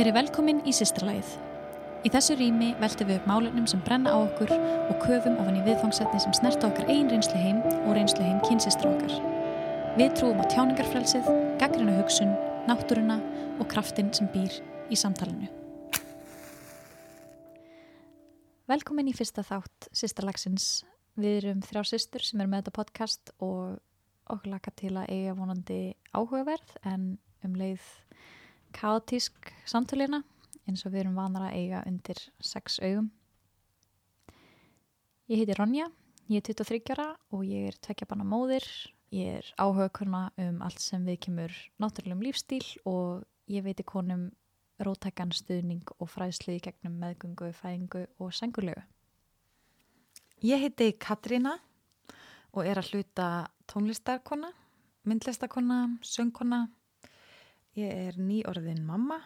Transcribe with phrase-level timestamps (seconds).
[0.00, 1.30] Verið velkomin í sýstralægið.
[2.00, 5.64] Í þessu rými veltum við upp málunum sem brenna á okkur og köfum ofan í
[5.66, 9.12] viðfangssetni sem snerta okkar einn reynslu heim og reynslu heim kynsistra okkar.
[9.98, 11.28] Við trúum á tjáningarfrelsið,
[11.60, 12.32] gaggrinu hugsun,
[12.64, 13.18] náttúruna
[13.60, 14.56] og kraftin sem býr
[14.88, 15.50] í samtalenu.
[18.70, 20.78] Velkomin í fyrsta þátt sýstralagsins.
[21.18, 23.80] Við erum þrjá systur sem er með þetta podcast og
[24.30, 25.80] okkur laka til að eiga vonandi
[26.14, 27.86] áhugaverð en um leið
[28.76, 30.22] kaotísk samtölina
[30.68, 33.10] eins og við erum vanar að eiga undir sex augum.
[35.30, 35.88] Ég heiti Ronja,
[36.30, 38.66] ég er 23 ára og ég er tvekjabanna móðir.
[39.10, 44.28] Ég er áhugakurna um allt sem við kemur náttúrulegum lífstíl og ég veiti konum
[44.80, 48.82] rótækan stuðning og fræðslu í gegnum meðgöngu, fæðingu og sengulegu.
[50.40, 51.58] Ég heiti Katrína
[52.56, 53.24] og er að hluta
[53.68, 54.48] tónlistarkona,
[55.04, 56.62] myndlistarkona, söngkona.
[57.76, 59.18] Ég er nýorðin mamma.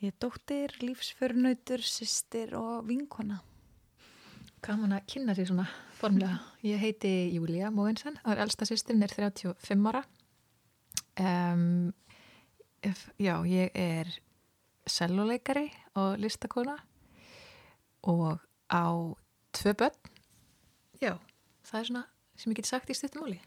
[0.00, 3.42] Ég er dóttir, lífsförnautur, sýstir og vinkona.
[4.64, 5.68] Gaman að kynna sér svona
[6.00, 6.40] formlega.
[6.64, 10.04] Ég heiti Júlia Móinsen, það er elsta sýstirinn, er 35 ára.
[11.20, 11.92] Um,
[12.80, 14.16] ef, já, ég er
[14.88, 15.68] selvoleikari
[16.00, 16.80] og listakona
[18.08, 18.38] og
[18.72, 18.88] á
[19.58, 19.98] tvö börn.
[21.02, 21.14] Já,
[21.68, 22.04] það er svona
[22.38, 23.40] sem ég geti sagt í stuttumáli.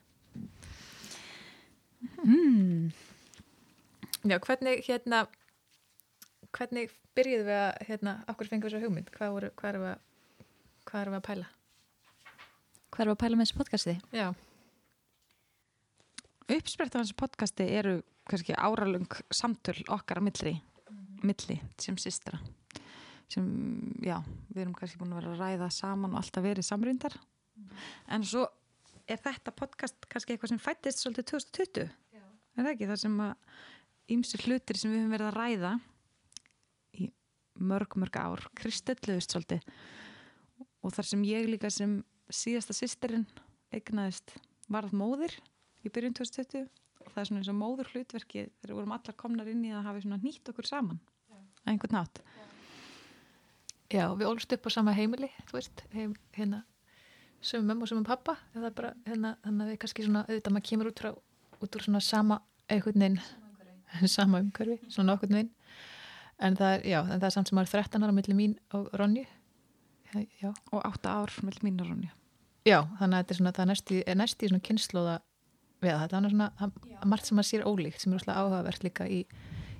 [2.26, 2.92] Mm.
[4.28, 5.24] Já, hvernig hérna
[6.52, 9.10] hvernig byrjuðu við að hérna, okkur fengið þessu hugmynd?
[9.16, 10.46] Hvað, voru, hvað, erum við, að-
[10.90, 11.50] hvað erum við að pæla?
[12.92, 13.96] Hvað er að pæla með þessu podcasti?
[14.16, 14.28] Já,
[16.52, 17.94] Uppsprett af þessu podcasti eru
[18.28, 20.58] kannski áralung samtöl okkar á milli,
[21.24, 22.40] milli sem systra.
[23.32, 23.46] Sem,
[24.04, 24.18] já,
[24.52, 27.16] við erum kannski búin að vera að ræða saman og alltaf verið samrýndar.
[28.12, 28.46] En svo
[29.08, 31.94] er þetta podcast kannski eitthvað sem fættist svolítið 2020.
[32.52, 32.90] Er það ekki?
[32.90, 33.56] Það sem að
[34.12, 35.72] ýmsir hlutir sem við höfum verið að ræða
[37.00, 37.08] í
[37.72, 39.72] mörg, mörg ár, kristalluðust svolítið.
[40.82, 42.00] Og þar sem ég líka sem
[42.32, 43.28] síðasta systirinn
[43.72, 44.36] eignaðist
[44.72, 45.36] varð móðir
[45.86, 46.68] í byrjun 2020
[47.02, 49.74] og það er svona eins og móður hlutverki þegar við vorum allar komnar inn í
[49.76, 51.00] að svona nýtt okkur saman
[51.32, 52.22] að einhvern nátt.
[52.22, 52.51] já,
[53.92, 56.64] við ólst upp á sama heimili, þú veist, heim, hérna
[57.42, 60.68] sömum mömmu og sömum pappa, eða bara hérna, þannig að við kannski svona, auðvitað maður
[60.70, 61.10] kemur út frá
[61.62, 62.38] út úr svona sama
[62.70, 65.52] einhvern veginn sama umhverfi, svona okkur veginn.
[66.42, 68.54] En það er, já, en það er samt sem maður er 13 ára millir mín
[68.78, 69.26] og Ronju.
[70.12, 72.14] Já, já, Og átta ár með mín og Ronja.
[72.66, 75.14] já, þannig að þetta er svona það er næsti, er næsti svona kynnslóða
[75.82, 78.84] við það, það er svona það- margt sem maður sér ólíkt sem er úrslega áhugavert
[78.86, 79.26] líka í,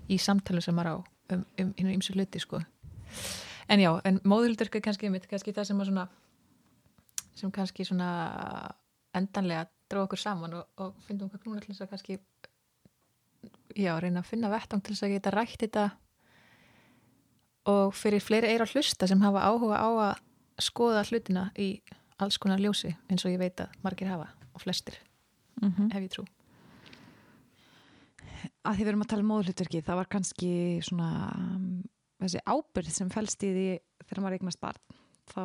[0.10, 0.98] í samtalen sem maður á
[1.36, 2.02] um, um, um
[2.42, 2.62] sko
[3.72, 6.08] en já, en móðuldur er kannski, kannski það sem svona
[7.40, 8.10] sem kannski svona
[9.16, 12.20] endanlega dróða okkur saman og, og finnum hvað knúna til þess að kannski
[13.76, 15.86] já, reyna að finna vettung til þess að geta rætt þetta
[17.72, 20.22] og fyrir fleiri eira hlusta sem hafa áhuga á að
[20.62, 21.74] skoða hlutina í
[22.22, 25.00] alls konar ljósi eins og ég veit að margir hafa og flestir,
[25.62, 25.94] Mm -hmm.
[25.94, 26.26] hef ég trú
[28.66, 31.10] Að því við erum að tala um móðurhlutverki, það var kannski svona
[32.22, 33.66] þessi ábyrð sem fælst í því
[34.06, 34.82] þegar maður eignast barn,
[35.32, 35.42] þá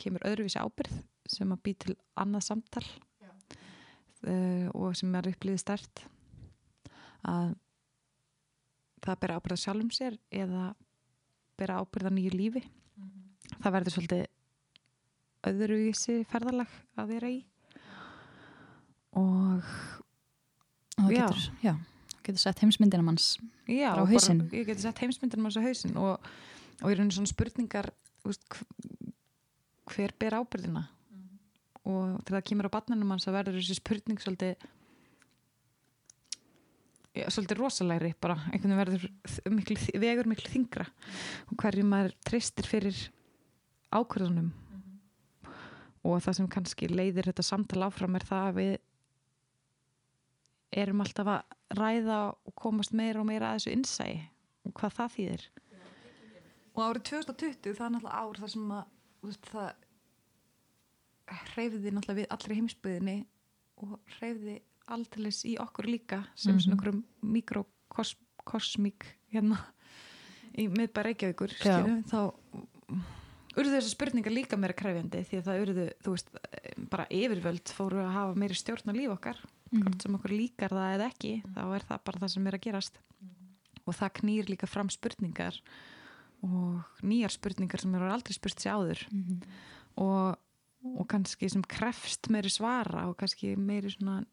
[0.00, 0.98] kemur öðruvísi ábyrð
[1.30, 2.84] sem að bý til annað samtal
[4.26, 6.02] uh, og sem er upplýðið stert
[7.30, 7.54] að
[9.04, 10.70] það bera ábyrða sjálfum sér eða
[11.60, 12.62] bera ábyrða nýju lífi.
[13.60, 14.26] Það verður svolítið
[15.50, 17.40] öðruvísi ferðalag að vera í.
[19.16, 19.64] Og
[21.00, 21.20] Og þú Já.
[21.24, 21.72] getur, já,
[22.30, 23.26] getur sett heimsmyndina manns.
[23.68, 24.44] já, á og hausinn.
[24.54, 26.30] ég geti sett heimsmyndinum á þessu hausinn og,
[26.80, 27.90] og ég raunir svona spurningar
[28.24, 29.12] veist, hv-
[29.90, 30.86] hver ber ábyrðina
[31.84, 34.66] og þegar það kemur á barnanum hans að verður þessi spurning svolítið
[37.16, 40.86] já, svolítið rosalegri bara, einhvern veginn verður miklu, vegur miklu þingra
[41.50, 43.00] og hverju maður treystir fyrir
[43.90, 44.52] ákvörðunum
[46.06, 48.70] og það sem kannski leiðir þetta samtal áfram er það að við
[50.84, 54.14] erum alltaf að ræða og komast meira og meira að þessu innsæi
[54.66, 55.44] og hvað það þýðir.
[56.74, 58.84] Og árið 2020 það er náttúrulega ár þar sem að
[59.26, 59.70] veist, það
[61.54, 63.16] hreyfði náttúrulega við allri heimsbyðinni
[63.84, 64.56] og hreyfði
[64.90, 66.60] alltilis í okkur líka sem Mhm.
[66.64, 69.58] svona okkur mikrokosmík hérna
[70.58, 71.52] í miðbæ Reykjavíkur
[72.10, 72.18] þá
[73.56, 76.28] urðu þessar spurningar líka meira krefjandi því að það urðu, þú veist,
[76.90, 79.38] bara yfirvöld fóru að hafa meiri stjórn á líf okkar
[79.70, 79.82] Mhm.
[79.86, 82.64] hvort sem okkur líkar það eða ekki þá er það bara það sem er að
[82.66, 82.98] gerast.
[83.86, 85.60] Og það knýr líka fram spurningar
[86.42, 89.06] og nýjar spurningar sem eru aldrei spurt sér áður.
[89.10, 89.42] Mhm.
[89.96, 90.38] og
[90.80, 94.24] og kannski sem krefst meiri svara og kannski meiri svona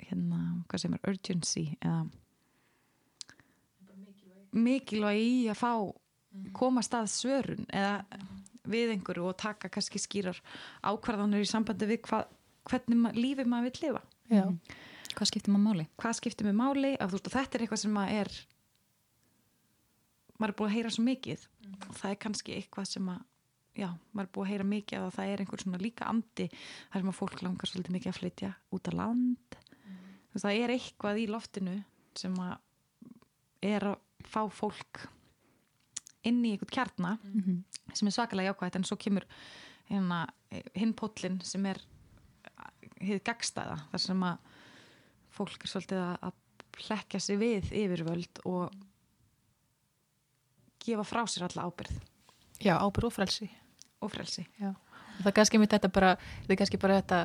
[0.00, 2.08] hérna, hvað sem er urgency eða
[4.56, 5.72] mikilvæg í að fá
[6.56, 8.00] koma stað svörun eða
[8.70, 10.40] við einhverju og taka kannski skýrar
[10.86, 12.24] ákvarðanir í sambandi við hva,
[12.70, 14.44] hvernig lífið maður vil lifa Já.
[15.16, 15.86] Hvað skiptir maður máli?
[15.98, 18.30] hvað skiptir með máli að, veist, þetta er eitthvað sem maður er
[20.38, 21.48] maður er búið að heyra svo mikið
[21.88, 23.20] og það er kannski eitthvað sem að
[23.80, 27.00] já, maður er búið að heyra mikið að það er einhver svona líka andi þar
[27.02, 29.58] sem að fólk langar svolítið mikið að flytja út á land
[30.32, 31.76] veist, það er eitthvað í loftinu
[32.18, 32.56] sem að
[33.70, 33.98] er að
[34.30, 35.04] fá fólk
[36.28, 37.94] inn í einhvern kjarna Mm -hmm.
[37.94, 39.24] sem er svakalega jákvægt en svo kemur
[39.90, 40.26] hérna,
[40.74, 41.80] hinn pótlinn sem er
[43.00, 44.38] hefði gagstæða þar sem að
[45.40, 48.72] fólk er svolítið að, að hlekja sig við yfirvöld og
[50.84, 51.98] gefa frá sér alla ábyrð
[52.60, 53.48] Já, ábyrð og frelsi.
[54.00, 54.72] og frelsi Já.
[54.72, 56.14] Og það er kannski mitt þetta bara,
[56.46, 57.18] það er kannski bara þetta,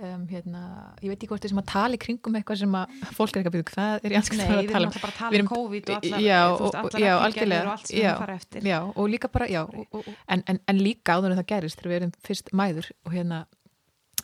[0.00, 0.60] um, hérna,
[1.04, 3.50] ég veit ekki hvort þessum að tala í kringum eitthvað sem að fólk er ekki
[3.50, 4.94] að byrja, hvað er ég anskuð Nei, að við tala erum um?
[4.94, 6.94] alltaf bara að Við tala erum- um COVID og allar, Já, þú veist, og- allar
[6.94, 7.64] og- já, algjörlega.
[7.68, 10.42] og allt sem við fara eftir Já, og líka bara, já, og, og, og, en,
[10.48, 13.42] en, en líka áður en það gerist þegar við erum fyrst mæður og hérna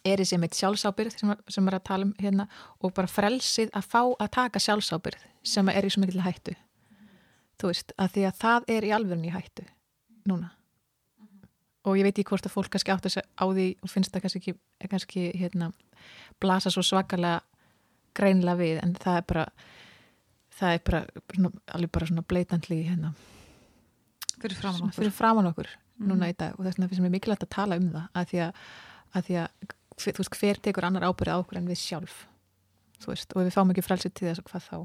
[0.05, 2.47] er þessi meitt sjálfsábyrð sem, sem er að tala um hérna
[2.81, 6.55] og bara frelsið að fá að taka sjálfsábyrð sem er í svo mikil hættu.
[7.61, 9.67] Þú veist, að því að það er í alvörun í hættu
[10.29, 10.51] núna.
[11.89, 14.25] Og ég veit ekki hvort að fólk kannski átt þess á því og finnst það
[14.27, 14.55] kannski,
[14.91, 15.71] kannski hérna,
[16.41, 17.41] blasa svo svakalega
[18.17, 19.45] greinlega við en það er bara
[20.61, 21.01] það er bara
[21.33, 23.13] svona, alveg bara svona bleitandli hérna
[24.41, 24.99] fyrir framan svona okkur.
[25.01, 25.71] fyrir framan okkur
[26.01, 26.31] núna Mhm.
[26.33, 26.55] í dag.
[26.59, 28.53] Og þess vegna finnst mér mikilvægt að tala um það að því að,
[29.15, 29.49] að, því að
[30.01, 32.25] hver, þú veist, hver tekur annar ábyrði á okkur en við sjálf
[33.09, 34.79] veist, og við fáum ekki frelsið til þess hvað þá.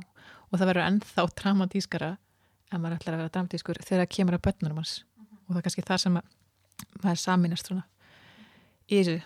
[0.49, 2.11] Og það verður ennþá dramatískara
[2.71, 4.93] en maður ætlar að vera dramatískur þegar það kemur að börnunum hans.
[5.45, 6.29] Og það er kannski það sem að
[7.03, 7.83] maður saminast svona
[8.85, 9.17] í þessu.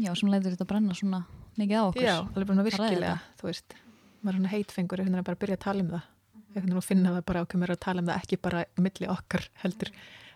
[0.00, 1.22] Já, sem leiður þetta að brenna svona
[1.60, 2.06] mikið á okkur.
[2.06, 3.76] Já, alveg bara ræða virkilega, þú veist
[4.20, 6.08] maður er svona heitfengur, veginn að bara byrja að tala um það.
[6.54, 9.46] Veginn að finna það bara okkur mér að tala um það ekki bara milli okkar
[9.62, 9.92] heldur,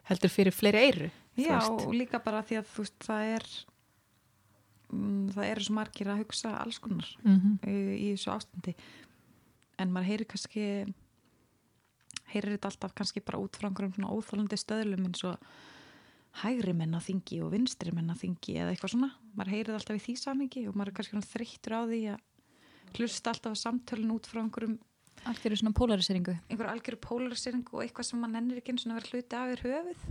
[0.09, 3.49] heldur fyrir fleiri eyru þú Já, og líka bara því að þú veist, það er
[5.35, 8.75] það eru svo margir að hugsa alls konar mm í, í þessu ástandi.
[9.79, 10.65] En maður heyrir kannski
[12.33, 15.37] heyrir þetta alltaf kannski bara út frá einhverjum svona óþólandi stöðlum eins og
[16.43, 19.99] hægri menn að þingi og vinstri menn að þingi eða eitthvað svona, maður heyrir alltaf
[20.01, 24.15] í því samingi og maður er kannski þreyttur á því að hlusta alltaf á samtölun
[24.17, 24.79] út frá einhverjum
[25.25, 26.35] Allt eru svona polariseringu.
[26.51, 29.63] einhver algjöru polarisering og eitthvað sem maður nennir ekki eins og vera hluti af þér
[29.65, 30.03] höfuð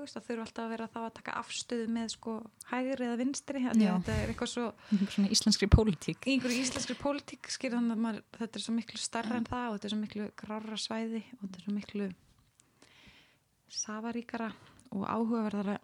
[0.00, 2.34] þú veist að þau eru alltaf að vera þá að taka afstöðu með sko
[2.70, 4.66] hægri eða vinstri þetta er eitthvað svo
[5.12, 6.26] Svona íslenskri pólitík.
[6.30, 9.94] íslenskri pólitík þannig að maður, þetta er svo miklu starra en það og þetta er
[9.94, 12.10] svo miklu grára svæði og þetta er svo miklu
[13.70, 14.50] safaríkara
[14.90, 15.78] og áhugaverðara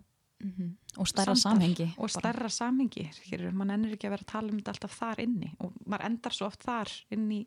[1.00, 1.86] Og stærra samtal samhengi.
[1.96, 5.22] og stærra samhengi skilur, maður ennir ekki að vera að tala um þetta alltaf þar
[5.24, 7.38] inni og maður endar svo oft þar inn í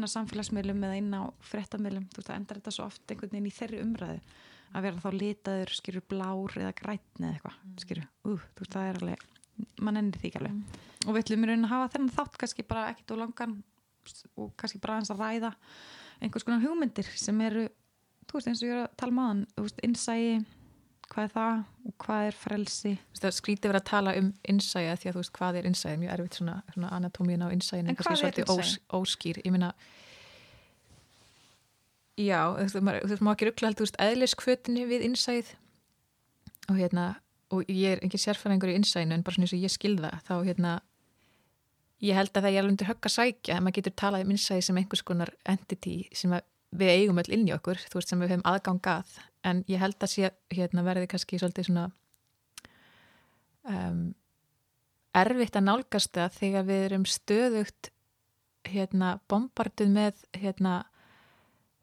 [0.00, 3.54] á samfélagsmiðlum eða á fréttamiðlum, þú veist það endar þetta svo oft einhvern veginn í
[3.58, 4.20] þeirri umræðu
[4.74, 8.88] að vera þá litaður, skilur, blár eða grætni eða eitthvað, skilur, uh, þú veist það
[8.88, 9.28] er alveg,
[9.80, 10.80] maður ennir því ekki alveg.
[11.04, 13.54] Og við ætlum í raun að hafa þennan þátt kannski bara ekkit og langan
[14.40, 15.54] og kannski bara aðeins að ræða
[16.24, 17.68] einhvers konar hugmyndir sem eru
[18.28, 20.36] þú veist eins og ég er að tala um aðan þú veist, innsægi,
[21.10, 22.94] hvað er það og hvað er frelsi.
[23.20, 26.14] Það skrítið verið að tala um innsæja því að þú veist hvað er innsæja, mjög
[26.16, 28.86] erfitt svona, svona anatómíin á innsæjin En hvað er ós, innsæi?
[28.98, 29.72] óskýr, ég meina
[32.20, 35.54] já, þú veist, maður, ekki ruggla heldur, eðliskvötinni við innsæð
[36.70, 37.06] og hérna
[37.54, 40.34] og ég er ekki sérfæringur í innsæjinu en bara svona eins og ég skilða þá
[40.46, 40.72] hérna
[42.04, 44.34] ég held að það er alveg undir högg að sækja að maður getur talað um
[44.34, 46.34] innsæði sem einhvers konar entity sem
[46.74, 50.00] við eigum öll inn í okkur, þú veist, sem við höfum aðgangað en ég held
[50.02, 51.84] að sé, hérna, verði kannski svolítið svona
[53.70, 54.00] um,
[55.14, 57.90] erfitt að nálgast það þegar við erum stöðugt
[58.66, 60.80] hérna, bombarduð með hérna,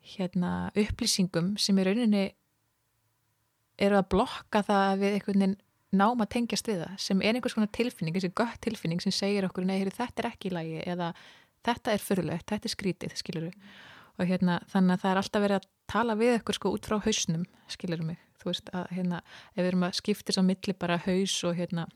[0.01, 2.23] hérna, upplýsingum sem í rauninni
[3.81, 5.59] eru að blokka það að við einhvern veginn
[5.91, 9.47] náum að tengjast við það sem er einhvers konar tilfinning, þessi gött tilfinning sem segir
[9.47, 11.11] okkur, heyrðu, þetta er ekki í lagi eða
[11.67, 13.49] þetta er fyrirlegt, þetta er skrítið skilur
[14.19, 16.97] og hérna, þannig að það er alltaf verið að tala við okkur sko út frá
[17.03, 19.23] hausnum skilur mig, þú veist að hérna,
[19.55, 21.87] ef við erum að skipta svo milli bara haus og hérna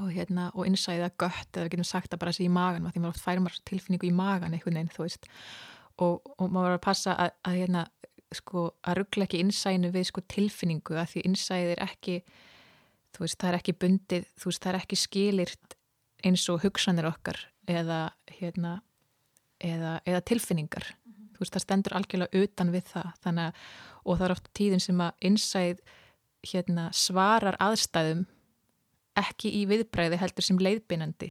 [0.00, 3.02] og hérna og innsæða gött eða við getum sagt að bara sé í magan því
[3.02, 5.28] maður oft maður tilfinningu í magan einhvern veginn þú veist
[6.00, 7.86] og, og maður var að passa að, að hérna
[8.34, 12.16] sko að ruggla ekki innsæðinu við sko tilfinningu að því innsæðið er ekki
[13.18, 15.76] veist það er ekki bundið veist það er ekki skilirt
[16.24, 18.00] eins og hugsanir okkar eða
[18.38, 18.78] hérna
[19.60, 20.86] eða, eða tilfinningar.
[21.34, 23.10] Þú veist það stendur algjörlega utan við það.
[23.24, 23.64] Þannig að
[24.00, 25.82] og það er oft tíðin sem að innsæð
[26.50, 28.24] hérna svarar aðstæðum
[29.20, 31.29] ekki í viðbræði heldur sem leiðbeinandi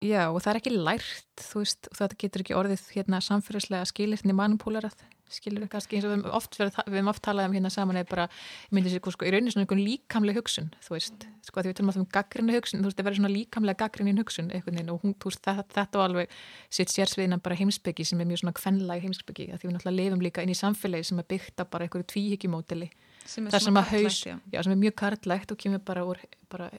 [0.00, 4.36] já og það er ekki lært þú veist þetta getur ekki orðið hérna samfélagslega skilirni
[4.36, 4.96] manipúlarað
[5.34, 6.56] skilur við kannski eins og við höfum oft,
[6.90, 8.24] við oft talað um hérna saman eða bara,
[8.66, 11.26] ég myndi sér sko, í rauninni svona einhvern líkamlega hugsun, þú veist.
[11.46, 14.14] Sko því við talum alltaf um gaggrinni hugsun, þú veist, það verður svona líkamlega gaggrinni
[14.18, 16.34] hugsun einhvern veginn og hún, þú veist, þetta, þetta og alveg
[16.78, 20.44] sitt sérsviðinan bara heimsbyggi sem er mjög svona kvenlæg heimsbyggi, því við náttúrulega lifum líka
[20.44, 22.90] inn í samfélagi sem er byggt af bara einhverju tvíhyggjumódeli.
[23.30, 24.36] Þar sem að haus, já.
[24.50, 26.18] já, sem er mjög karlægt og kemur bara úr
[26.50, 26.70] bara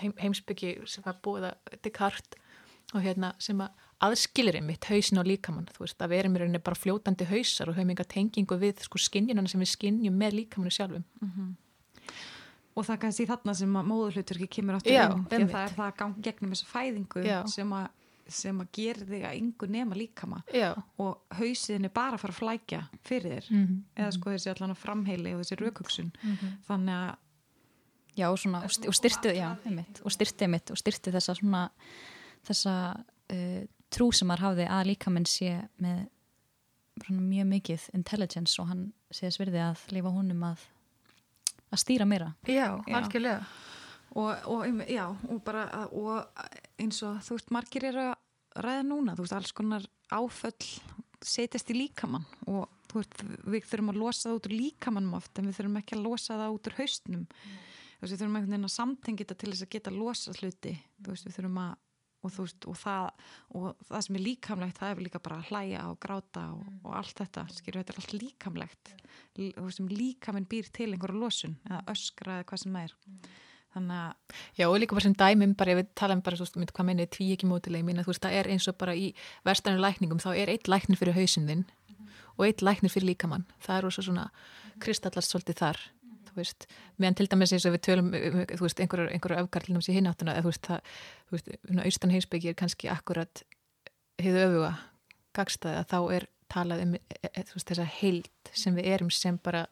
[0.00, 2.38] heim, heimsbyggi sem að búið að dekart
[2.94, 6.42] og hérna sem að aðskilir einmitt hausin og líkamann þú veist að við erum í
[6.42, 10.36] rauninni bara fljótandi hausar og höfum enga tengingu við sko skinnjunana sem við skinnjum með
[10.38, 11.52] líkamannu sjálfum mm -hmm.
[12.74, 15.96] og það kannski þarna sem að móðurhlutur ekki kemur áttur inn að það er það
[15.98, 17.46] gang gegnum þessu fæðingu Já.
[17.46, 17.88] sem að
[18.28, 20.74] sem að gera þig að yngur nema líkama Já.
[20.98, 23.80] og hausin er bara að fara að flækja fyrir þér mm -hmm.
[23.96, 26.52] eða sko þessi allan að framheili og þessi raukugsun mm -hmm.
[26.66, 27.16] þannig að
[28.18, 31.70] Já, svona, og styrtið, já, einmitt, og styrtið mitt og styrtið þessa svona
[32.48, 33.62] þessa uh,
[33.92, 36.06] trú sem maður hafði að líka menn sé með
[37.08, 40.64] mjög mikið intelligence og hann sé svirði að lifa honum að,
[41.70, 42.32] að stýra meira.
[42.48, 43.44] Já, algjörlega.
[44.18, 49.14] Og, og, já, og, bara, og eins og þú veist, margir er að ræða núna,
[49.14, 50.70] þú veist, alls konar áföll
[51.24, 55.38] setjast í líkamann og þú veist, við þurfum að losa það út úr líkamannum oft
[55.38, 57.58] en við þurfum ekki að losa það út úr haustnum mm.
[57.98, 60.74] þú veist, við þurfum einhvern veginn að samtengita til þess að geta að losa hluti,
[61.02, 61.74] þú veist, við þurfum að
[62.28, 63.26] og þú veist, og það,
[63.58, 66.78] og það sem er líkamlegt það er líka bara að hlæja og gráta og, mm.
[66.84, 68.94] og allt þetta, skilju, þetta er allt líkamlegt
[69.62, 73.18] og sem líkaminn býr til einhverju losun, eða öskra eða hvað sem er mm.
[73.76, 76.74] þannig að Já, og líka bara sem dæmum, bara ef við talaðum bara svo, mynd,
[76.76, 79.10] hvað mennið tví ekki mótileg, minna, þú veist, það er eins og bara í
[79.46, 82.16] verstanir lækningum, þá er eitt læknir fyrir hausinn þinn mm.
[82.36, 84.30] og eitt læknir fyrir líkamann það er ós svona
[84.82, 85.80] kristallast svolítið þar
[86.28, 86.66] þú veist,
[86.98, 88.10] meðan til dæmis eins og við tölum,
[88.52, 90.92] þú veist, einhverjar einhverjar öfgarlinum sér hinnáttuna, eða þú veist, það,
[91.28, 91.50] þú veist,
[91.84, 93.42] austan heimsbyggi er kannski akkurat
[94.18, 94.72] hefðu öfuga
[95.38, 99.38] gagstaði að þá er talað um e, e, veist, þessa heild sem við erum sem
[99.42, 99.66] bara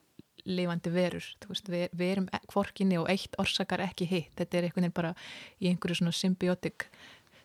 [0.46, 4.68] lifandi verur, þú veist, við, við erum kvorkinni og eitt orsakar ekki hitt, þetta er
[4.68, 5.14] einhvern veginn bara
[5.58, 6.86] í einhverju svona symbiotik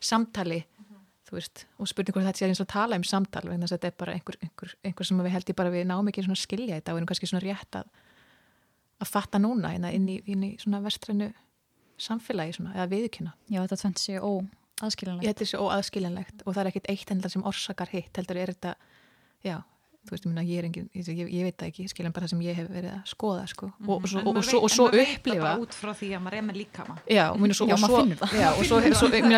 [0.02, 0.62] samtali
[1.32, 3.90] þú veist, og spurning hvort þetta sé eins og tala um samtal, þannig að þetta
[3.90, 6.94] er bara einhver, einhver, einhver sem við held ég bara við náum ekki skilja þetta
[6.94, 7.88] og erum kannski svona rétt að
[9.02, 11.32] að fatta núna hérna inn í, inn í svona vestrænu
[12.02, 13.34] samfélagi svona, eða viðkjöna.
[13.52, 15.28] Já, þetta tvent sé óaðskiljanlegt.
[15.28, 18.54] Þetta er sé óaðskiljanlegt og það er ekkit eitt hendar sem orsakar hitt, heldur er
[18.54, 18.74] þetta,
[19.46, 19.60] já,
[20.02, 22.58] þú veist, ég er engin, ég, ég veit það ekki, skiljan bara það sem ég
[22.58, 23.92] hef verið að skoða, sko, mm -hmm.
[23.92, 25.52] og, og, svo, og, svo, og svo upplifa.
[25.62, 26.96] út frá því að maður er með líkama.
[27.06, 28.34] Já, og svo, já, maður finnur það.
[28.42, 28.66] Já, og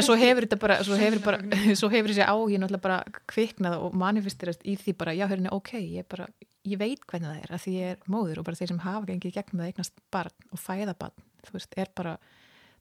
[0.07, 1.37] svo hefur þetta bara, svo hefur bara,
[1.79, 5.73] svo hefur þessi áhugin náttúrulega bara kviknað og manifestirast í því bara, já, hérna, ok,
[5.73, 6.27] ég bara,
[6.63, 9.09] ég veit hvernig það er að því ég er móður og bara þeir sem hafa
[9.09, 12.15] gengið gegn með eignast barn og fæða barn, þú veist, er bara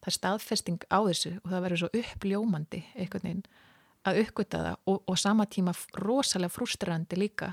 [0.02, 3.44] það er staðfesting á þessu og það verður svo uppljómandi einhvern veginn
[4.02, 7.52] að uppgöta það og, og sama tíma rosalega frustrandi líka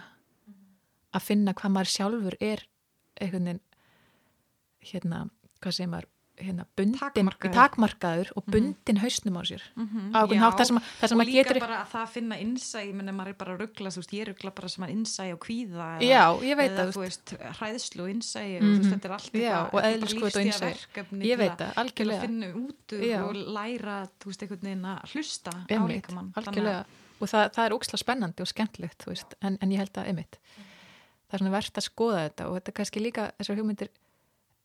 [1.14, 2.64] að finna hvað maður sjálfur er
[3.20, 3.66] einhvern veginn
[4.90, 5.26] hérna,
[5.60, 6.10] hvað segir maður
[6.40, 8.32] hérna, bundin, takmarkaður.
[8.36, 8.52] og mhm.
[8.52, 9.02] bundin mm -hmm.
[9.02, 10.12] hausnum á sér mm -hmm.
[10.16, 10.78] á Já, hátt, sem,
[11.20, 11.60] og líka getur...
[11.60, 14.84] bara að það finna innsæg menn maður er bara að ruggla, ég ruggla bara sem
[14.84, 18.90] er innsæg og kvíða Já, eða þú veist, hræðslu og innsæg mm -hmm.
[18.92, 19.34] þetta er allt
[19.84, 20.76] eðliskuð og innsæg
[21.32, 22.94] ég veit það, algjörlega að finna út
[23.24, 26.34] og læra, veist, að hlusta á líkamann
[27.20, 29.06] og það, það er óksla spennandi og skemmtlegt,
[29.42, 30.40] en, en ég held að, einmitt
[31.30, 33.92] það er svona verðt að skoða þetta og þetta er kannski líka þessar hugmyndir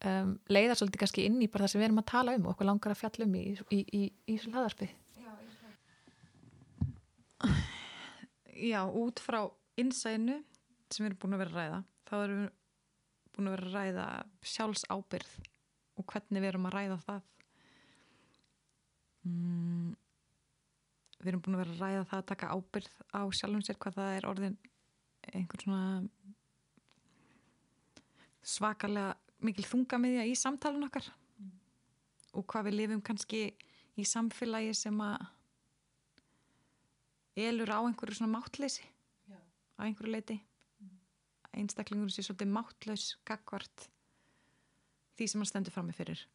[0.08, 2.54] um, leiða svolítið kannski inn í bara það sem við erum að tala um og
[2.54, 4.90] okkur langar að fjalla um í, í, í, í hlaðarpi
[8.54, 9.40] Já, út frá
[9.80, 10.38] innsæðinu
[10.92, 12.52] sem við erum búin að vera að ræða þá erum við
[13.34, 14.06] búin að vera að ræða
[14.46, 15.32] sjálfs ábyrð
[15.98, 17.22] og hvernig við erum að ræða það.
[19.24, 19.90] Mm,
[21.18, 23.98] við erum búin að vera að ræða það að taka ábyrð á sjálfum sér hvað
[23.98, 24.56] það er orðin
[25.32, 25.84] einhvern svona
[28.44, 29.14] svakalega
[29.44, 31.52] mikil þungamiðja í samtalun okkar mm.
[32.38, 33.44] og hvað við lifum kannski
[33.94, 35.28] í samfélagi sem að
[37.44, 38.84] elur á einhverju svona máttleysi
[39.30, 39.38] Já.
[39.78, 40.92] á einhverju leiti mm.
[41.60, 43.88] einstaklingur sé svolítið máttlaus gagvart
[45.18, 46.26] því sem hann stendur fram með fyrir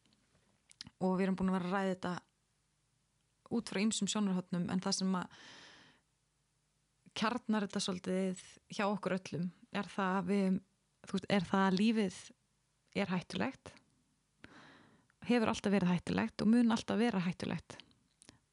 [1.00, 2.14] og við erum búin að vera að ræða þetta
[3.50, 5.40] út frá ymsum sjónarhóttnum en það sem að
[7.18, 10.60] kjarnar þetta svolítið hjá okkur öllum er það, við,
[11.10, 12.20] veist, er það að lífið
[12.94, 13.74] er hættulegt
[15.28, 17.76] hefur alltaf verið hættulegt og mun alltaf vera hættulegt.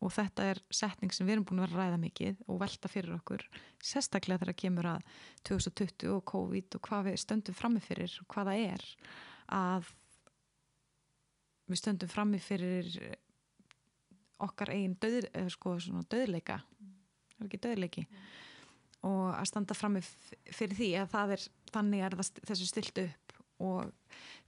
[0.03, 2.89] Og þetta er setning sem við erum búin að vera að ræða mikið og velta
[2.91, 3.45] fyrir okkur
[3.81, 5.07] sérstaklega þegar kemur að
[5.49, 8.85] 2020 og COVID og hvað við stöndum frammefyrir og hvaða er
[9.57, 9.89] að
[11.67, 12.91] við stöndum frammefyrir
[14.45, 15.79] okkar eigin döð, sko
[16.11, 18.05] döðleika það er ekki döðleiki
[19.07, 23.36] og að standa frammi fyrir því að það er, þannig er það, þessu stilt upp
[23.63, 23.91] og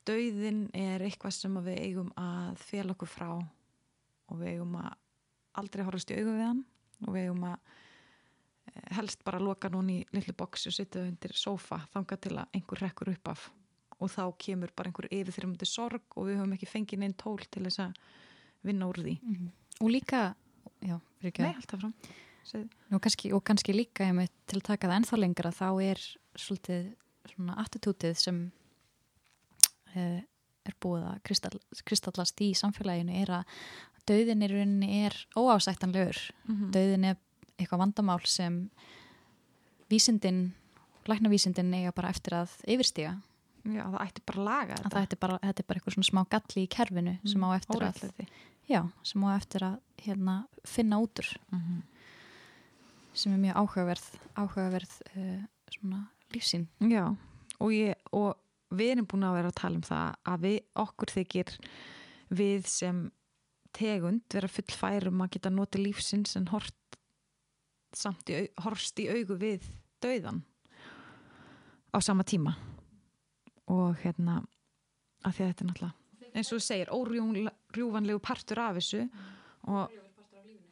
[0.08, 4.90] döðin er eitthvað sem við eigum að fél okkur frá og við eigum að
[5.60, 6.64] aldrei horfast í augu við hann
[7.06, 7.58] og við eigum að
[8.70, 12.58] eh, helst bara loka núni í lillu boksi og sitja undir sofa þanga til að
[12.58, 13.50] einhver rekkur upp af.
[14.00, 17.66] Og þá kemur bara einhver yfirþrjumandi sorg og við höfum ekki fengið neinn tól til
[17.66, 17.98] þess að
[18.64, 19.20] vinna úr því.
[19.22, 19.52] Mm -hmm.
[19.82, 20.36] og líka
[20.82, 21.94] já, Nei, alltaf fram
[22.92, 24.08] og kannski, og kannski líka
[24.48, 26.00] til að taka það ennþá lengra þá er
[26.36, 26.96] svolítið
[27.34, 28.52] svona attitútið sem
[29.96, 33.44] er búið að kristall, kristallast í samfélaginu er að
[34.10, 36.72] döðin í rauninni er óásættanlegur mm -hmm.
[36.72, 37.18] döðin er
[37.58, 38.70] eitthvað vandamál sem
[39.90, 40.54] vísindin
[41.08, 43.18] læknavísindin eiga bara eftir að yfirstíga
[43.68, 44.90] Já, það ætti bara að laga þetta.
[44.90, 47.50] Það ætti bara, þetta er bara eitthvað svona smá galli í kerfinu mm, sem á
[47.56, 48.26] eftir órættlæti.
[48.26, 51.82] að já, sem á eftir að hérna, finna útur mm -hmm.
[53.14, 56.68] sem er mjög áhugaverð áhugaverð uh, svona lífsín.
[56.80, 57.16] Já,
[57.60, 58.38] og, ég, og
[58.70, 61.54] við erum búin að vera að tala um það að við, okkur þykir
[62.40, 63.04] við sem
[63.76, 67.00] tegund vera fullfærum að geta notið lífsins en hort
[67.96, 69.66] samt í, horst í augu við
[70.04, 70.44] dauðan
[71.90, 72.54] á sama tíma.
[73.70, 74.40] Og hérna
[75.26, 76.00] að því að þetta er náttúrulega
[76.34, 79.06] eins og þú segir, órjúvanlegu partur af þessu
[79.70, 79.96] og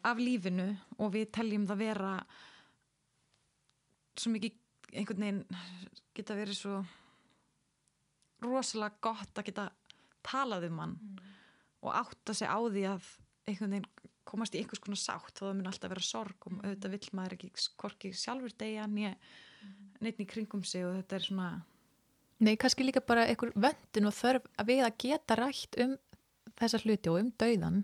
[0.07, 0.69] af lífinu
[1.01, 2.11] og við teljum það vera
[4.17, 4.55] svo mikið
[4.93, 5.41] einhvern veginn
[6.15, 6.77] geta verið svo
[8.43, 9.69] rosalega gott að geta
[10.27, 11.21] talað um hann mm.
[11.85, 13.07] og átta sig á því að
[13.47, 16.61] einhvern veginn komast í einhvers konar sátt þá það mun alltaf vera sorg og mm.
[16.65, 21.49] auðvitað vill maður ekki korki sjálfur degja neitt í kringum sig og þetta er svona
[22.37, 25.95] Nei, kannski líka bara einhver vöndin og þörf að við að geta rætt um
[26.57, 27.79] þessa hluti og um dauðan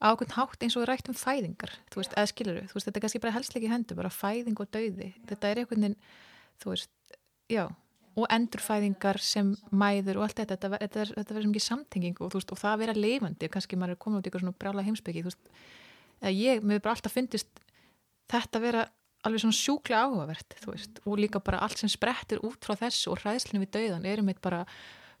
[0.00, 3.00] á okkur hátt eins og rætt um fæðingar þú veist, eða skilur þú, veist, þetta
[3.00, 5.10] er kannski bara helst ekki hendur, bara fæðing og dauði.
[5.28, 5.98] Þetta er einhvern veginn,
[6.62, 7.18] þú veist
[7.52, 7.64] já,
[8.16, 12.32] og endurfæðingar sem mæður og allt þetta þetta, þetta, þetta verður sem ekki samtenging og,
[12.32, 14.84] veist, og það að vera lifandi, kannski maður er komin út í eitthvað svona brála
[14.86, 15.24] heimsbyggi,
[16.32, 17.60] ég, mér er bara alltaf fundist
[18.30, 18.86] þetta vera
[19.26, 23.22] alveg svona sjúklega áhugavert veist, og líka bara allt sem sprettir út frá þessu og
[23.22, 24.64] hræðslinu við dauðan erum eitt bara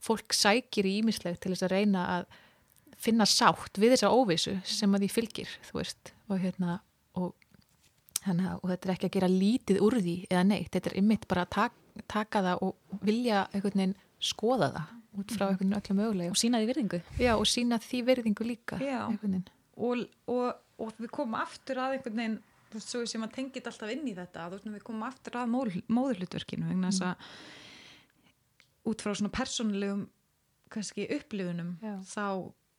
[0.02, 2.28] fólk sækir í ímislegt til þess að reyna að
[3.00, 6.78] finna sátt við þessa óvissu sem að því fylgir veist, og, hérna,
[7.18, 7.34] og,
[8.26, 11.26] hana, og þetta er ekki að gera lítið úr því eða neitt, þetta er ymmit
[11.30, 15.78] bara að taka, taka það og vilja einhvern veginn skoða það út frá einhvern veginn
[15.80, 17.00] öllum möguleg og sína því virðingu.
[17.20, 18.80] Já og sína því virðingu líka
[19.76, 20.04] og,
[20.80, 24.08] og við komum aftur að einhvern veginn þú veist, svo sem að tengit alltaf inn
[24.08, 25.54] í þetta þú veist, við komum aftur að
[25.86, 27.30] móðurlutverkinu vegna þess að
[28.90, 30.06] út frá svona persónulegum
[30.72, 31.94] kannski upplifunum Já.
[32.02, 32.26] þá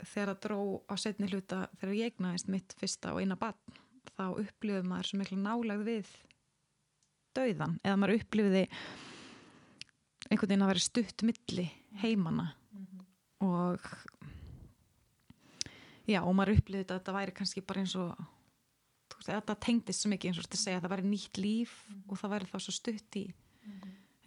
[0.03, 3.77] þegar að dró á setni hluta þegar ég egnaðist mitt fyrsta og eina barn
[4.13, 6.11] þá upplifum maður svo miklu nálagð við
[7.37, 8.63] dauðan eða maður upplifiði
[10.27, 11.67] einhvern veginn að vera stutt milli
[12.01, 13.03] heimanna mm -hmm.
[13.47, 13.79] og
[16.07, 18.15] já og maður upplifiði þetta að þetta væri kannski bara eins og
[19.27, 22.03] þetta tengdist svo mikið eins og þetta segja að það væri nýtt líf mm.
[22.07, 23.25] og það væri þá svo stutt í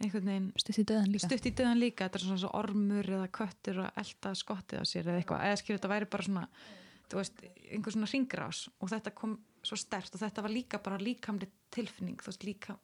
[0.01, 2.05] einhvern veginn stutt í döðan líka, stutt í döðan líka.
[2.05, 5.59] þetta er svona, svona ormur eða köttur að elda skottið á sér eða eitthvað eða
[5.61, 6.45] skilur þetta væri bara svona
[7.11, 11.49] veist, einhver svona ringrás og þetta kom svo stert og þetta var líka bara líkamli
[11.71, 12.75] tilfinning, þú veist, líka,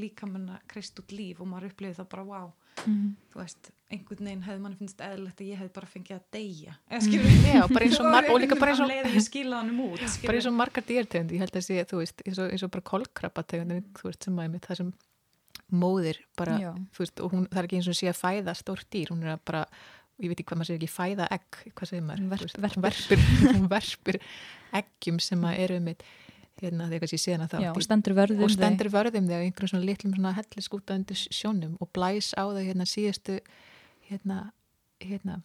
[0.00, 3.14] líkamanna kreist út líf og maður upplifið það bara wow, mm -hmm.
[3.32, 6.76] þú veist einhvern veginn hefði manni finnst eðlilegt að ég hef bara fengið að deyja,
[6.90, 7.46] eða skilur mm.
[7.54, 11.32] Já, bara eins og, mar og líka bara eins og bara eins og margar dýrtegund,
[11.32, 14.38] ég held að sé, þú veist eins og, eins og bara kolkrabategund, þú veist, sem
[14.38, 14.92] aðeins það sem
[15.72, 16.72] móðir bara, Já.
[16.92, 19.24] þú veist, og hún, það er ekki eins og sé að fæða stórt dýr, hún
[19.24, 19.66] er bara
[20.22, 22.28] ég veit ekki hvað maður segir ekki, fæða egg hvað segir maður?
[22.30, 23.24] Verp, verp, verpir,
[23.74, 24.20] verpir
[24.74, 26.04] eggjum sem að eru um eitt
[26.64, 29.74] hérna þegar ég sé hana þá Já, og stendur vörðum og stendur vörðum þegar einhverjum
[29.74, 33.40] svona litlum svona hellis út undir sjónum og blæs á þau hérna síðastu
[34.10, 34.38] hérna,
[35.00, 35.40] hérna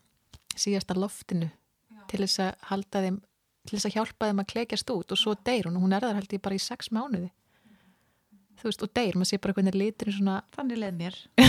[0.59, 2.03] síðasta loftinu Já.
[2.11, 3.19] til þess að halda þeim
[3.67, 6.17] til þess að hjálpa þeim að klekjast út og svo deyr hún, hún er þar
[6.19, 7.29] held ég bara í sex mánuði.
[8.59, 10.41] Þú veist, og deyr, maður sé bara hvernig litur svona...
[10.51, 11.15] Þannig leð mér.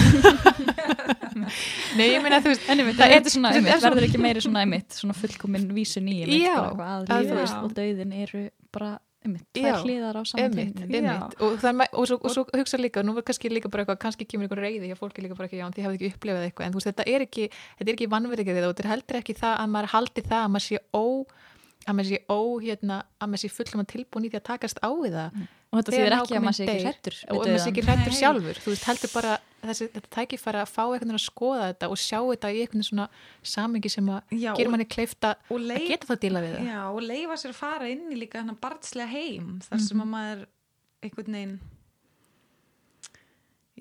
[1.99, 4.43] Nei, ég meina, þú veist einmitt, það, það er svona, einmitt, er verður ekki meiri
[4.45, 8.43] svona einmitt, svona fullkominn vísun í einmitt, já, bara, að lífið og dauðin eru
[8.75, 10.71] bara tvær hliðar á saman
[11.41, 14.49] og, og, og, og svo hugsa líka, nú er kannski líka bara eitthvað, kannski kemur
[14.49, 16.81] einhver reyði, já, fólki líka bara ekki, já, því hafði ekki upplefað eitthvað, en þú
[16.81, 19.73] veist, þetta er ekki þetta er ekki vannverðið og þetta er heldur ekki það að
[19.77, 21.05] maður haldi það að maður sé ó
[21.89, 24.81] að maður sé ó, hérna, að maður sé fullum að tilbúin í því að takast
[24.85, 25.37] á við það.
[25.37, 25.47] Mm.
[25.71, 26.87] og þetta þýðir ekki að maður sé ekki deyr.
[26.87, 27.89] hrættur og maður sé ekki Nei.
[27.89, 28.61] hrættur sjálfur.
[28.61, 31.99] Þú veist, heldur bara þessi, þetta tækifæri að fá einhvern veginn að skoða þetta og
[32.01, 33.07] sjá þetta í einhvern svona
[33.43, 36.67] samingi sem að Já, gera og- manni kleifta að geta það að díla við það.
[36.71, 40.11] Já, og leifa sér að fara inn í líka hennar barnslega heim þar sem að
[40.15, 40.47] maður
[41.03, 41.61] einhvern veginn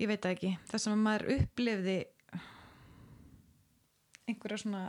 [0.00, 0.54] ég veit ekki.
[0.70, 1.98] Þar sem að maður upplifði
[4.30, 4.84] einhverja svona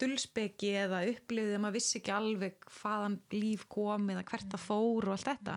[0.00, 5.08] dulspeki eða upplifði að maður vissi ekki alveg hvaðan líf kom eða hvert það fór
[5.08, 5.56] og allt þetta.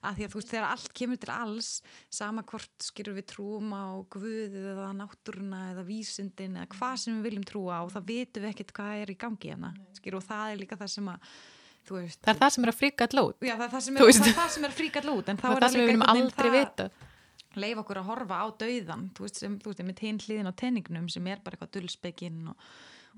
[0.00, 1.70] Að því að þú veist þegar allt kemur til alls
[2.20, 7.30] sama hvort skilur við trúum á guðið eða náttúruna eða vísindin eða hvað sem við
[7.30, 10.54] viljum trúa á þá vitum við ekkert hvað er í gangi hérna skilur og það
[10.54, 11.32] er líka það sem að
[11.88, 14.36] veist, það er það sem er að fríka allót það, er það, sem er, það
[14.38, 16.88] það sem er fríkall út en þá það er það sem við viljum aldrei vita
[17.58, 20.54] leif okkur að horfa á dauðan þú veist, sem, þú veist, með hinn hliðin á
[20.60, 22.66] tenningnum sem er bara eitthvað dulspekin og,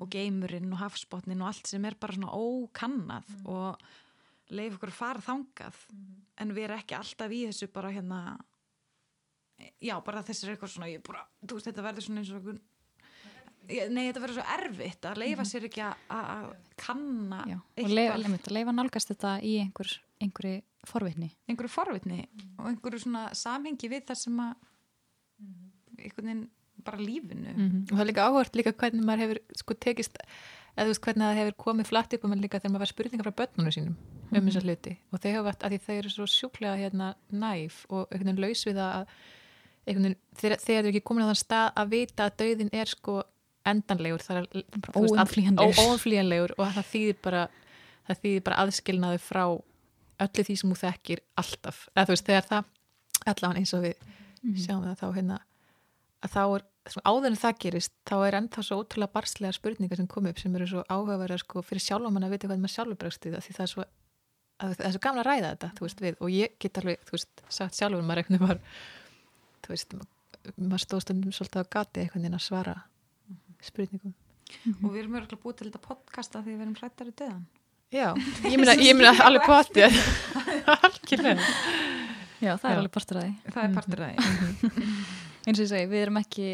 [0.03, 3.79] og geimurinn og hafsbotnin og allt sem er bara svona ókannað og
[4.53, 5.79] leif okkur að fara þangað.
[6.43, 8.19] En við erum ekki alltaf í þessu bara hérna
[9.81, 12.53] já, bara þessi er eitthvað svona ég bara, þú veist, þetta verður svona eins og
[13.71, 18.17] Ég- nei, þetta verður svo erfitt að leifa sér ekki að- kanna Já, og leifa,
[18.19, 21.29] að leifa nálgast þetta í einhver, einhverju forvitni.
[21.47, 22.19] Einhverju forvitni
[22.59, 24.57] og einhverju svona samhengi við það sem að
[26.03, 26.43] einhvern veginn
[26.85, 27.53] bara lífinu.
[27.57, 27.83] Mhm.
[27.91, 30.17] og það er líka áhört líka hvernig maður hefur sko tekist,
[30.77, 33.27] eða þú veist hvernig það hefur komið flatt upp um líka þegar maður var spurningar
[33.29, 33.97] frá börnunum sínum
[34.33, 34.97] um þessa hluti.
[35.13, 38.41] Og þau hafa vært að því þau eru svo sjúklega hérna næf og einhvern veginn
[38.47, 39.07] laus við að
[39.87, 43.23] einhvern veginn, þau eru ekki komin á þann stað að vita að dauðin er sko
[43.67, 44.23] endanlegur.
[44.25, 45.75] Það er þú veist, all- Óumflýjanlegur.
[45.75, 47.43] ó- óumflýjanlegur og það þýðir bara
[48.09, 49.45] það þýðir bara aðskilnaði frá
[50.23, 51.89] öllu því sem þú þekkir alltaf.
[51.97, 52.65] Eða þú veist þegar það
[53.27, 53.95] allavega eins og við
[54.59, 55.39] sjáum það þá hérna
[56.23, 56.65] að þá er,
[57.09, 60.55] áður en það gerist þá er ennþá svo ótrúlega barslega spurningar sem kom upp sem
[60.59, 63.47] eru svo áhugaverða sko fyrir sjálfa mann að vita hvað maður sjálfur bregst við það
[63.49, 63.87] því það er svo
[64.63, 66.19] er svo gaman að ræða þetta þú veist við.
[66.23, 68.61] Og ég get alveg þú veist sagt sjálfur maður veginn var
[69.67, 70.11] þú veist ma-
[70.69, 72.77] maður stóð stundum svolítið á gati einhvern veginn að svara
[73.63, 74.15] spurningum.
[74.83, 77.43] Og við erum örgulega búið til þetta podcasta því við erum hrættar í döðan.
[77.93, 78.09] Já,
[78.49, 79.45] ég meina, ég meina alveg
[80.87, 81.51] algjörlega.
[82.43, 83.23] Já, það er alveg partur
[85.47, 86.51] eins og ég segi, við erum ekki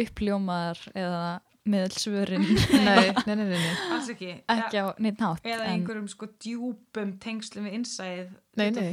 [0.00, 1.22] uppljómaðar eða
[1.70, 3.74] meðelsvörin nei, nei, nei, nei, nei.
[3.92, 8.28] alls ekki, ekki á neitt nátt eða en- einhverjum sko djúpum tengslum við innsæð
[8.60, 8.92] nei, nei.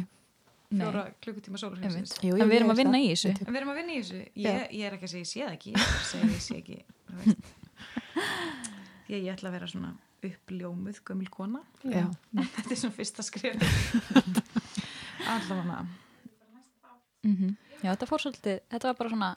[0.67, 3.29] Fjóra klukkutíma jú, en við erum að vinna í þessu.
[3.39, 4.17] En við erum að vinna í þessu.
[4.35, 5.71] Ég, ég er ekki að segja ég sé það ekki.
[5.71, 6.79] Ég er að segja ég sé ekki.
[9.07, 9.93] Ég, ég ætla að vera svona
[10.27, 11.61] uppljómuð gömul kona.
[11.85, 13.63] Þetta er svona fyrsta skrif
[15.37, 15.85] allavega
[17.27, 19.27] mm Já, þetta fór svolítið, þetta var bara svona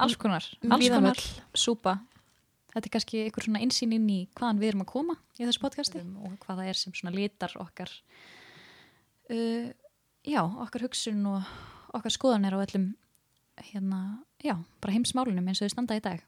[0.00, 1.18] alls konar, alls Víðan konar
[1.52, 1.98] súpa.
[2.72, 5.60] Þetta er kannski einhver svona insýn inn í hvaðan við erum að koma í þessu
[5.60, 6.00] podcasti.
[6.00, 7.92] Og hvað það er sem svona litar okkar
[9.28, 9.68] uh,
[10.24, 11.52] já, okkar hugsun og
[11.92, 12.88] okkar skoðanir á öllum
[13.60, 14.00] hérna,
[14.40, 16.24] já, bara heimsmálunum eins og þau standa í dag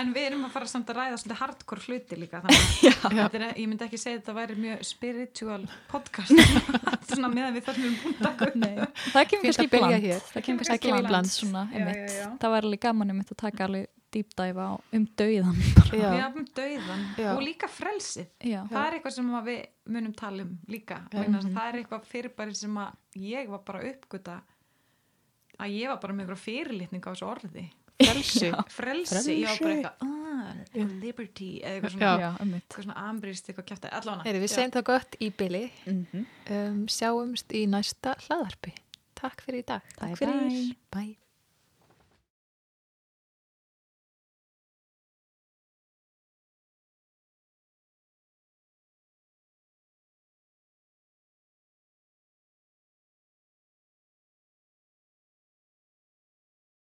[0.00, 2.40] En við erum að fara samt að ræða svolítið hardcore hluti líka
[3.02, 6.34] þannig að er, ég myndi ekki segja að þetta væri mjög spiritual podcast.
[7.10, 9.00] Svona meðan við erum búin að taka upp.
[9.14, 10.20] það kemur kannski að í byrja bland hér.
[10.34, 11.32] það kemur kannski í bland.
[11.34, 12.28] svona, Já, já, já.
[12.42, 14.66] það var alveg gaman um þetta að taka alveg dýpdæfa
[14.98, 15.58] um dauðan
[15.94, 16.08] Já.
[16.24, 17.28] hafum dauðan Já.
[17.34, 18.30] og líka frelsið.
[18.42, 19.60] Já, það er eitthvað sem að við
[19.94, 20.96] munum tala um líka.
[21.14, 24.40] Að það er eitthvað fyrirbæri sem að ég var bara að uppgöta
[25.60, 27.66] að ég var bara með eitthvað fyrirlitning á þessu orði
[28.00, 28.50] Frelsi.
[28.74, 33.88] frelsi, var bara eitthvað ah, liberty eða eitthvað svona, já, eitthvað svona ambrist eitthvað kjátt
[33.90, 34.26] allavega.
[34.28, 36.26] Heyri, við segjum það gott í byli Mhm.
[36.56, 38.72] um, sjáumst í næsta hlaðarpi
[39.20, 39.82] Takk fyrir í dag.
[39.98, 40.76] Takk fyrir.
[40.94, 41.16] Bye